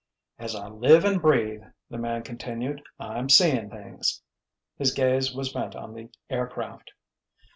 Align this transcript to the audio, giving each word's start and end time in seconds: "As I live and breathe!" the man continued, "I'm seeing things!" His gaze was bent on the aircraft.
"As 0.39 0.55
I 0.55 0.67
live 0.67 1.05
and 1.05 1.21
breathe!" 1.21 1.61
the 1.91 1.99
man 1.99 2.23
continued, 2.23 2.81
"I'm 2.99 3.29
seeing 3.29 3.69
things!" 3.69 4.23
His 4.79 4.91
gaze 4.95 5.31
was 5.31 5.53
bent 5.53 5.75
on 5.75 5.93
the 5.93 6.09
aircraft. 6.27 6.89